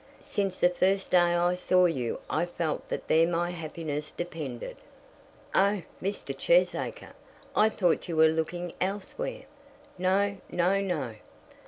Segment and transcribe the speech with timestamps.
[0.19, 4.77] Since the first day I saw you I felt that there my happiness depended."
[5.53, 6.35] "Oh, Mr.
[6.35, 7.13] Cheesacre,
[7.55, 9.43] I thought you were looking elsewhere."
[9.99, 11.17] "No, no, no.